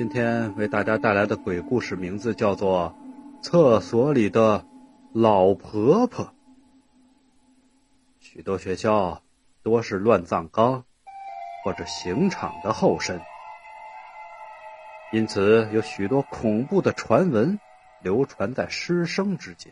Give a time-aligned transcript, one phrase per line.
[0.00, 2.94] 今天为大家带来的鬼故事名字叫做
[3.44, 4.64] 《厕所里的
[5.12, 6.24] 老婆婆》。
[8.18, 9.20] 许多学校
[9.62, 10.84] 多是乱葬岗
[11.62, 13.20] 或者刑场的后身，
[15.12, 17.60] 因此有许多恐怖的传闻
[18.02, 19.70] 流传在师生之间。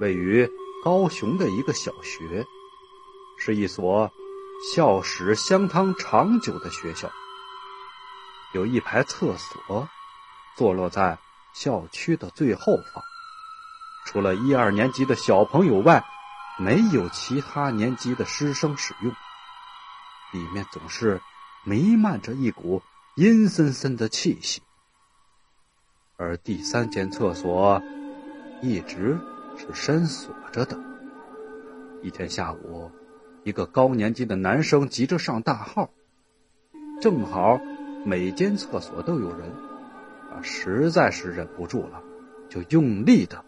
[0.00, 0.48] 位于
[0.82, 2.42] 高雄的一个小学，
[3.38, 4.10] 是一所
[4.74, 7.10] 校史相当长久的学校。
[8.52, 9.88] 有一排厕所，
[10.56, 11.18] 坐落在
[11.52, 13.04] 校区的最后方。
[14.06, 16.02] 除了一二年级的小朋友外，
[16.58, 19.12] 没有其他年级的师生使用。
[20.32, 21.20] 里面总是
[21.64, 22.82] 弥漫着一股
[23.16, 24.62] 阴森森的气息。
[26.16, 27.82] 而第三间厕所
[28.62, 29.18] 一直
[29.56, 30.78] 是深锁着的。
[32.02, 32.90] 一天下午，
[33.44, 35.90] 一个高年级的男生急着上大号，
[37.00, 37.60] 正好。
[38.08, 39.50] 每间厕所都有人，
[40.32, 42.02] 啊，实在是忍不住了，
[42.48, 43.44] 就用力的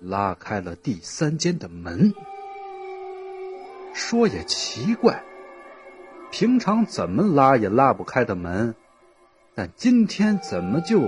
[0.00, 2.14] 拉开了第三间的门。
[3.92, 5.24] 说也奇怪，
[6.30, 8.76] 平常怎么拉也拉不开的门，
[9.56, 11.00] 但今天怎么就……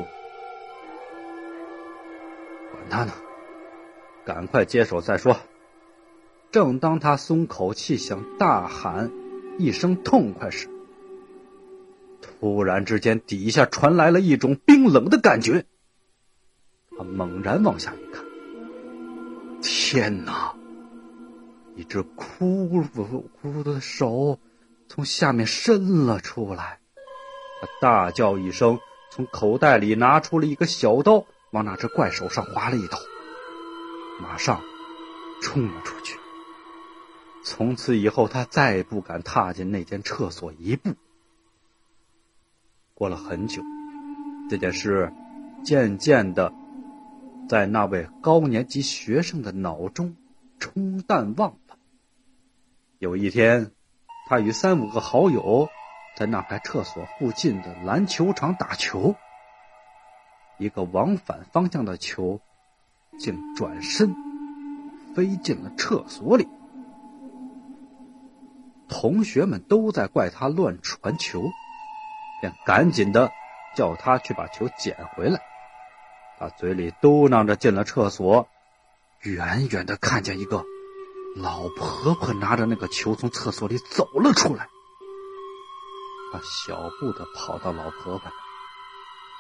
[2.73, 3.13] 管他呢，
[4.25, 5.37] 赶快接手再说。
[6.51, 9.13] 正当他松口气，想大喊
[9.59, 10.67] 一声痛快时，
[12.21, 15.67] 突然之间，底下传来了一种冰冷的感觉。
[16.97, 18.25] 他猛然往下一看，
[19.63, 20.55] 天哪！
[21.77, 24.39] 一只骷髅的手
[24.89, 26.81] 从下面伸了出来。
[27.61, 32.99] 他大叫一声，从口袋里拿出了一个小刀，往那只怪手上划了一刀，
[34.21, 34.61] 马上
[35.41, 36.19] 冲了出去。
[37.43, 40.95] 从此以后，他再也不敢踏进那间厕所一步。
[43.01, 43.63] 过了很久，
[44.51, 45.11] 这件事
[45.65, 46.53] 渐渐的
[47.49, 50.17] 在那位高年级学生的脑中
[50.59, 51.79] 冲淡忘了。
[52.99, 53.71] 有一天，
[54.29, 55.71] 他与三五个好友
[56.15, 59.15] 在那排厕所附近的篮球场打球，
[60.59, 62.43] 一个往反方向的球
[63.19, 64.15] 竟转身
[65.15, 66.47] 飞进了厕所里。
[68.91, 71.51] 同学们都在怪他乱传球。
[72.41, 73.31] 便赶紧的
[73.77, 75.41] 叫他去把球捡回来。
[76.39, 78.49] 他嘴里嘟囔着进了厕所，
[79.21, 80.65] 远远的看见一个
[81.37, 84.69] 老婆婆拿着那个球从厕所里走了出来。
[86.33, 88.33] 他小步的跑到老婆婆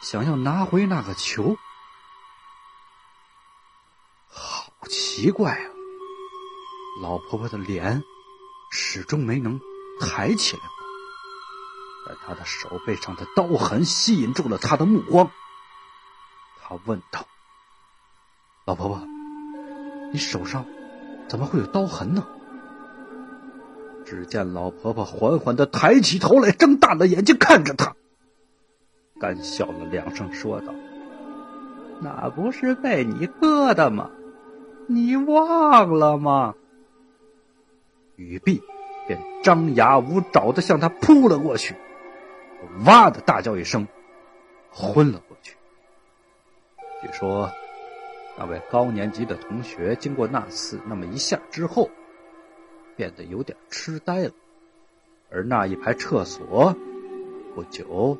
[0.03, 1.57] 想要拿回那个球。
[4.29, 5.71] 好奇怪啊！
[7.03, 8.03] 老婆婆的脸
[8.73, 9.61] 始终没能
[10.01, 10.63] 抬起来。
[12.07, 15.31] 在他的手背上的刀痕吸引住了他的目光。
[16.63, 17.27] 他问道
[18.65, 19.03] ：“老婆婆，
[20.13, 20.65] 你手上
[21.29, 22.27] 怎么会有刀痕呢？”
[24.07, 27.95] 只见老婆婆缓缓的抬起头来，睁大了眼睛看着他，
[29.21, 30.75] 干笑了两声，说道
[32.01, 34.11] ：“那不是被你割的吗？
[34.89, 36.55] 你忘了吗？”
[38.17, 38.63] 语毕，
[39.07, 41.77] 便张牙舞爪的向他扑了过去。
[42.85, 43.87] 哇的大叫一声，
[44.71, 45.57] 昏了过去。
[47.03, 47.51] 据说，
[48.39, 51.91] 那位高年级的同学经过那次那么一下之后，
[52.97, 54.33] 变得有点痴呆了，
[55.31, 56.77] 而那一排厕所
[57.55, 58.19] 不久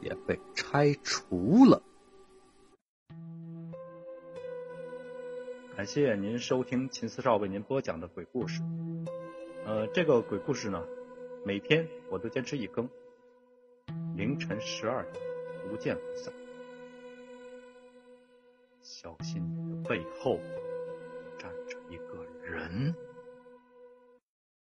[0.00, 1.82] 也被拆除了。
[5.76, 8.60] 感谢您收听秦四少为您播讲的鬼故事。
[9.64, 10.84] 呃，这个鬼故事呢，
[11.44, 12.88] 每天我都坚持一更。
[14.20, 15.24] 凌晨十二点，
[15.66, 16.30] 不见不散。
[18.82, 20.38] 小心你的背后
[21.38, 22.94] 站着一个人。